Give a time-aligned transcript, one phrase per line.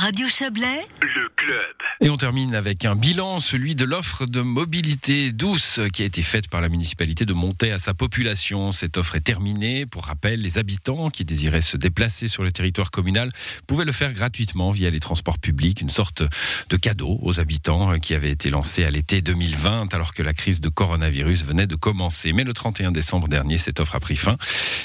[0.00, 1.74] Radio Chablais, le club.
[2.00, 6.22] Et on termine avec un bilan, celui de l'offre de mobilité douce qui a été
[6.22, 8.72] faite par la municipalité de monter à sa population.
[8.72, 9.84] Cette offre est terminée.
[9.84, 13.28] Pour rappel, les habitants qui désiraient se déplacer sur le territoire communal
[13.66, 16.22] pouvaient le faire gratuitement via les transports publics, une sorte
[16.70, 20.62] de cadeau aux habitants qui avait été lancé à l'été 2020 alors que la crise
[20.62, 22.32] de coronavirus venait de commencer.
[22.32, 24.38] Mais le 31 décembre dernier, cette offre a pris fin.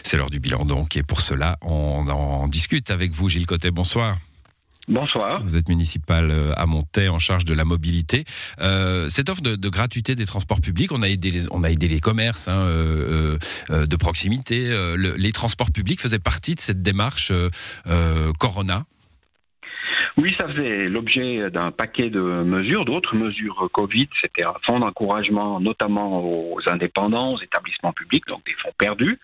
[0.04, 3.72] C'est l'heure du bilan donc et pour cela, on en discute avec vous Gilles Cotet.
[3.72, 4.18] Bonsoir.
[4.88, 5.42] Bonsoir.
[5.42, 8.24] Vous êtes municipal euh, à Montaix en charge de la mobilité.
[8.62, 11.88] Euh, cette offre de, gratuité des transports publics, on a aidé les, on a aidé
[11.88, 13.38] les commerces hein, euh,
[13.70, 14.72] de proximité.
[14.98, 17.32] les transports publics faisaient partie de cette démarche
[18.40, 18.86] Corona.
[20.18, 24.08] Oui, ça faisait l'objet d'un paquet de mesures, d'autres mesures Covid.
[24.22, 29.20] C'était un fonds d'encouragement, notamment aux indépendants, aux établissements publics, donc des fonds perdus.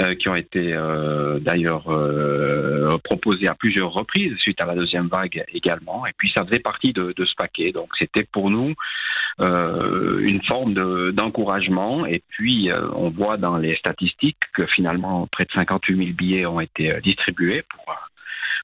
[0.00, 5.08] Euh, qui ont été euh, d'ailleurs euh, proposés à plusieurs reprises suite à la deuxième
[5.08, 6.06] vague également.
[6.06, 7.72] Et puis ça faisait partie de, de ce paquet.
[7.72, 8.72] Donc c'était pour nous
[9.38, 10.74] une forme
[11.12, 12.06] d'encouragement.
[12.06, 16.60] et puis on voit dans les statistiques que finalement près de 58 000 billets ont
[16.60, 17.94] été distribués pour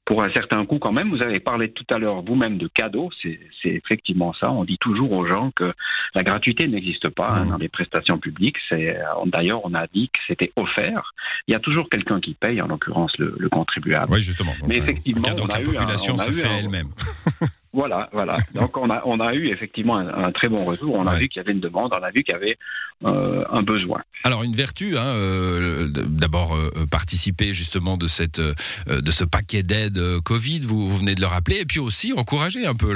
[0.09, 1.11] pour un certain coût quand même.
[1.15, 4.51] Vous avez parlé tout à l'heure vous-même de cadeaux, c'est effectivement ça.
[4.51, 5.71] On dit toujours aux gens que
[6.15, 8.57] la gratuité n'existe pas hein, dans les prestations publiques.
[8.71, 11.13] D'ailleurs, on a dit que c'était offert.
[11.47, 14.11] Il y a toujours quelqu'un qui paye, en l'occurrence le, contribuable.
[14.11, 14.53] Oui, justement.
[14.67, 16.87] Mais effectivement, on a la population se fait elle-même.
[17.79, 18.37] Voilà, voilà.
[18.53, 20.95] Donc on a on a eu effectivement un, très bon retour.
[20.95, 22.57] On a vu qu'il y avait une demande, on a vu qu'il y avait
[23.05, 24.01] euh, un besoin.
[24.25, 29.97] Alors une vertu, hein, euh, d'abord euh, participer justement de cette de ce paquet d'aide
[30.25, 32.91] Covid, vous, venez de le rappeler, et puis aussi encourager un peu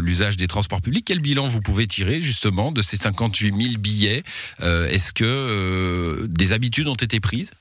[0.00, 1.04] l'usage des transports publics.
[1.06, 4.24] Quel bilan vous pouvez tirer justement de ces 58 000 billets
[4.60, 7.52] Est-ce que des habitudes ont été prises?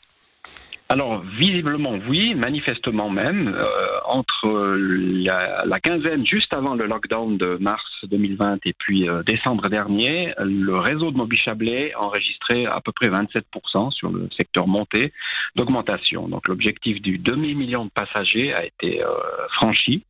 [0.90, 3.48] Alors, visiblement, oui, manifestement même.
[3.48, 3.66] Euh,
[4.06, 10.34] entre la, quinzaine juste avant le lockdown de mars 2020 et puis euh, décembre dernier,
[10.40, 15.14] le réseau de Moby Chablais a enregistré à peu près 27% sur le secteur monté
[15.56, 16.28] d'augmentation.
[16.28, 19.08] Donc, l'objectif du demi-million de passagers a été euh,
[19.54, 20.04] franchi.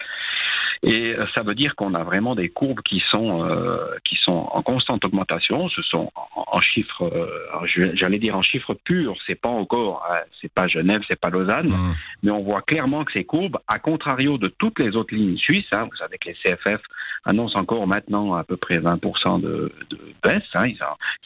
[0.84, 4.50] Et euh, ça veut dire qu'on a vraiment des courbes qui sont euh, qui sont
[4.52, 5.70] en constante augmentation.
[5.70, 9.16] Ce sont en, chiffres, euh, j'allais dire en chiffres purs.
[9.26, 11.96] C'est pas encore, hein, c'est pas Genève, c'est pas Lausanne, mmh.
[12.24, 15.66] mais on voit clairement que ces courbes, à contrario de toutes les autres lignes suisses,
[15.72, 16.82] hein, vous savez que les CFF
[17.26, 20.44] annoncent encore maintenant à peu près 20% de, de, baisse.
[20.56, 20.78] Hein, ils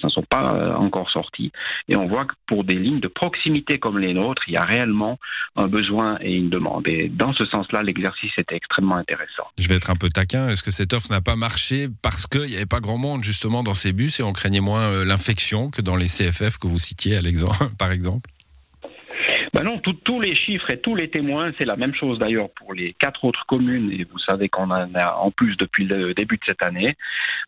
[0.03, 1.51] n'en sont pas encore sortis.
[1.87, 4.63] Et on voit que pour des lignes de proximité comme les nôtres, il y a
[4.63, 5.17] réellement
[5.55, 6.87] un besoin et une demande.
[6.87, 9.46] Et dans ce sens-là, l'exercice était extrêmement intéressant.
[9.57, 10.47] Je vais être un peu taquin.
[10.47, 13.63] Est-ce que cette offre n'a pas marché parce qu'il n'y avait pas grand monde justement
[13.63, 16.79] dans ces bus et on craignait moins euh, l'infection que dans les CFF que vous
[16.79, 17.17] citiez
[17.77, 18.29] par exemple?
[19.53, 22.73] Ben non, tous les chiffres et tous les témoins, c'est la même chose d'ailleurs pour
[22.73, 26.35] les quatre autres communes, et vous savez qu'on en a en plus depuis le début
[26.35, 26.95] de cette année.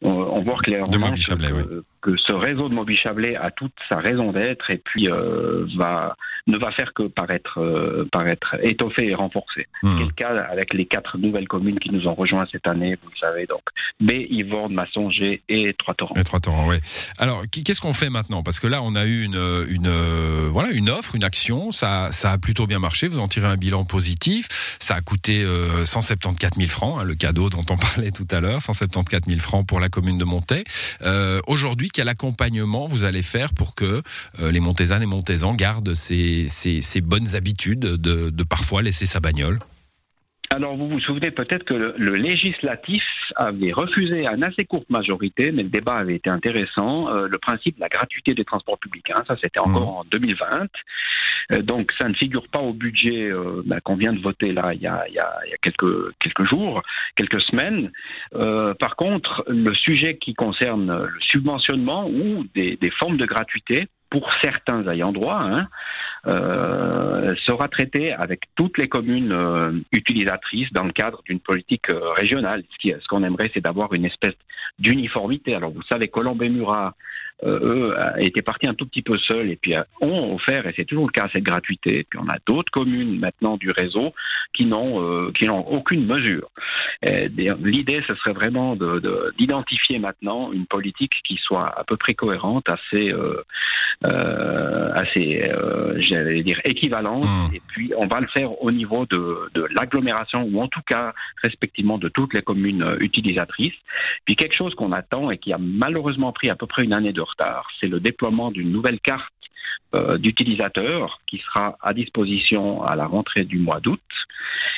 [0.01, 4.69] On, voit clairement que, que, ce réseau de Moby Chablais a toute sa raison d'être
[4.71, 6.15] et puis euh, va
[6.47, 9.67] ne va faire que paraître, euh, paraître étoffé et renforcé.
[9.83, 9.97] Hmm.
[9.97, 13.09] C'est le cas avec les quatre nouvelles communes qui nous ont rejoints cette année, vous
[13.09, 13.61] le savez, donc
[13.99, 16.15] B, Yvonne, Massonger et Trois-Torrents.
[16.15, 16.77] Et Trois-Torrents, oui.
[17.19, 18.41] Alors, qu'est-ce qu'on fait maintenant?
[18.41, 19.39] Parce que là, on a eu une,
[19.69, 19.89] une,
[20.49, 23.57] voilà, une offre, une action, ça, ça a plutôt bien marché, vous en tirez un
[23.57, 24.47] bilan positif,
[24.79, 25.45] ça a coûté
[25.83, 29.39] 174 euh, 000 francs, hein, le cadeau dont on parlait tout à l'heure, 174 000
[29.39, 30.63] francs pour la commune de Montaix.
[31.01, 31.39] Euh,
[31.91, 34.01] quel accompagnement vous allez faire pour que
[34.39, 39.59] les Montaisannes et Montaisans gardent ces bonnes habitudes de, de parfois laisser sa bagnole
[40.51, 43.03] alors, vous vous souvenez peut-être que le, législatif
[43.35, 47.37] avait refusé à une assez courte majorité, mais le débat avait été intéressant, euh, le
[47.37, 49.11] principe de la gratuité des transports publics.
[49.11, 49.23] Hein.
[49.27, 49.99] ça, c'était encore mmh.
[49.99, 50.67] en 2020.
[51.51, 54.73] Euh, donc, ça ne figure pas au budget euh, bah, qu'on vient de voter là
[54.73, 56.81] il y a, il y a, il y a quelques, quelques jours,
[57.15, 57.91] quelques semaines.
[58.79, 64.29] par contre, le sujet qui concerne le subventionnement ou des, des formes de gratuité, pour
[64.43, 65.65] certains ayants droit, hein, euh,
[67.45, 72.63] sera traité avec toutes les communes euh, utilisatrices dans le cadre d'une politique euh, régionale.
[72.83, 74.35] Ce qu'on aimerait, c'est d'avoir une espèce
[74.77, 75.55] d'uniformité.
[75.55, 76.91] Alors vous savez, Colombe et Murat euh,
[77.43, 80.85] eux, étaient partis un tout petit peu seuls et puis euh, ont offert, et c'est
[80.85, 81.99] toujours le cas, cette gratuité.
[81.99, 84.13] Et puis on a d'autres communes maintenant du réseau
[84.53, 86.49] qui n'ont euh, qui n'ont aucune mesure.
[87.01, 88.75] L'idée, ce serait vraiment
[89.37, 93.13] d'identifier de, maintenant une politique qui soit à peu près cohérente, assez
[94.01, 95.43] assez,
[95.97, 97.25] j'allais dire équivalente.
[97.25, 97.55] Mmh.
[97.55, 101.13] Et puis on va le faire au niveau de, de l'agglomération ou en tout cas
[101.43, 103.75] respectivement de toutes les communes utilisatrices.
[104.25, 107.13] Puis quelque chose qu'on attend et qui a malheureusement pris à peu près une année
[107.13, 107.21] de
[107.79, 109.33] c'est le déploiement d'une nouvelle carte
[109.95, 113.99] euh, d'utilisateurs qui sera à disposition à la rentrée du mois d'août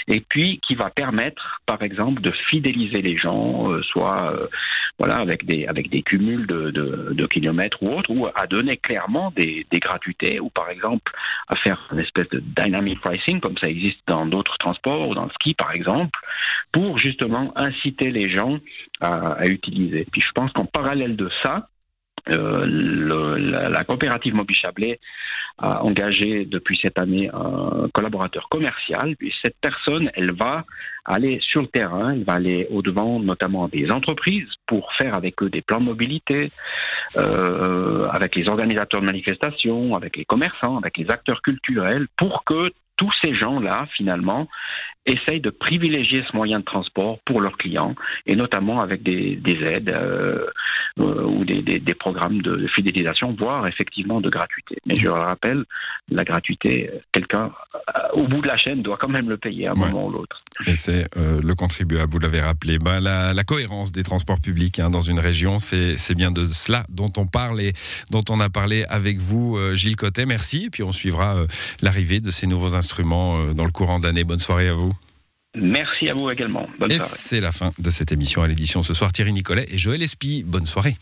[0.08, 4.48] et puis qui va permettre, par exemple, de fidéliser les gens, euh, soit euh,
[4.98, 9.34] voilà avec des avec des cumuls de, de, kilomètres ou autres, ou à donner clairement
[9.36, 11.12] des, des gratuités, ou par exemple
[11.50, 15.26] à faire une espèce de dynamic pricing comme ça existe dans d'autres transports ou dans
[15.26, 16.18] le ski par exemple,
[16.72, 18.60] pour justement inciter les gens
[19.02, 20.06] à, à utiliser.
[20.10, 21.68] Puis je pense qu'en parallèle de ça,
[22.30, 25.00] euh, la, coopérative Mobile Chablais
[25.58, 29.16] a engagé depuis cette année un collaborateur commercial.
[29.44, 30.66] Cette personne, elle va
[31.06, 35.50] aller sur le terrain, elle va aller au-devant notamment des entreprises pour faire avec eux
[35.50, 36.52] des plans de mobilité,
[37.18, 42.72] euh, avec les organisateurs de manifestations, avec les commerçants, avec les acteurs culturels, pour que
[43.02, 44.48] tous ces gens-là, finalement,
[45.08, 47.96] essayent de privilégier ce moyen de transport pour leurs clients,
[48.28, 50.46] et notamment avec des, des aides euh,
[51.00, 54.78] euh, ou des, programmes de fidélisation, voire effectivement de gratuité.
[54.86, 55.66] Mais je le rappelle,
[56.10, 57.52] la gratuité, quelqu'un
[58.14, 59.90] au bout de la chaîne doit quand même le payer à un ouais.
[59.90, 60.38] moment ou l'autre.
[60.68, 62.80] Et c'est euh, le contribuable, vous l'avez rappelé.
[62.80, 66.86] Ben, la, la, cohérence des transports publics hein, dans une région, c'est bien de cela
[66.90, 67.74] dont on parle et
[68.10, 70.26] dont on a parlé avec vous, Gilles Cotet.
[70.26, 70.66] Merci.
[70.66, 71.36] Et puis on suivra
[71.82, 74.24] l'arrivée de ces nouveaux instruments dans le courant d'année.
[74.24, 74.94] Bonne soirée à vous.
[75.56, 76.68] Merci à vous également.
[76.80, 77.12] Bonne et soirée.
[77.14, 79.12] c'est la fin de cette émission à l'édition ce soir.
[79.12, 80.44] Thierry Nicolet et Joël Espy.
[80.44, 80.96] Bonne soirée.